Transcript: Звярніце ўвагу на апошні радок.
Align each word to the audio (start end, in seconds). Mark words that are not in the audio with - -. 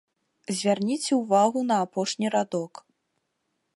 Звярніце 0.59 1.19
ўвагу 1.21 1.59
на 1.73 1.77
апошні 1.89 2.27
радок. 2.37 2.73